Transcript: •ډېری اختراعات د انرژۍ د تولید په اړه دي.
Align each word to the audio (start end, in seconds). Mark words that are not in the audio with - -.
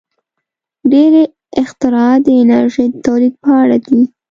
•ډېری 0.91 1.23
اختراعات 1.61 2.19
د 2.25 2.27
انرژۍ 2.41 2.85
د 2.91 2.95
تولید 3.05 3.33
په 3.43 3.49
اړه 3.63 3.77
دي. 3.85 4.01